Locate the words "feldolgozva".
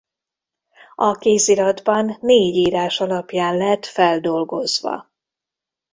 3.85-5.11